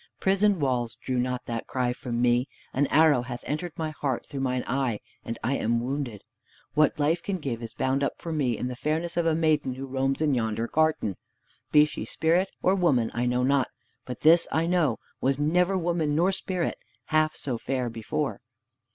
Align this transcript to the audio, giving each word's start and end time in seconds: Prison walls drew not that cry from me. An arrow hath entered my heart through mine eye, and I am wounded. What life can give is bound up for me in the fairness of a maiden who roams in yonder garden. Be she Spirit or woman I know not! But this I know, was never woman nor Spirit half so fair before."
Prison 0.19 0.59
walls 0.59 0.95
drew 0.95 1.19
not 1.19 1.45
that 1.45 1.67
cry 1.67 1.93
from 1.93 2.19
me. 2.23 2.47
An 2.73 2.87
arrow 2.87 3.21
hath 3.21 3.43
entered 3.43 3.73
my 3.77 3.91
heart 3.91 4.25
through 4.25 4.39
mine 4.39 4.63
eye, 4.65 4.99
and 5.23 5.37
I 5.43 5.57
am 5.57 5.79
wounded. 5.79 6.23
What 6.73 6.97
life 6.97 7.21
can 7.21 7.37
give 7.37 7.61
is 7.61 7.75
bound 7.75 8.01
up 8.03 8.17
for 8.17 8.31
me 8.33 8.57
in 8.57 8.67
the 8.67 8.75
fairness 8.75 9.15
of 9.15 9.27
a 9.27 9.35
maiden 9.35 9.75
who 9.75 9.85
roams 9.85 10.19
in 10.19 10.33
yonder 10.33 10.67
garden. 10.67 11.17
Be 11.71 11.85
she 11.85 12.03
Spirit 12.05 12.49
or 12.63 12.73
woman 12.73 13.11
I 13.13 13.27
know 13.27 13.43
not! 13.43 13.67
But 14.03 14.21
this 14.21 14.47
I 14.51 14.65
know, 14.65 14.97
was 15.19 15.37
never 15.37 15.77
woman 15.77 16.15
nor 16.15 16.31
Spirit 16.31 16.79
half 17.09 17.35
so 17.35 17.59
fair 17.59 17.87
before." 17.87 18.41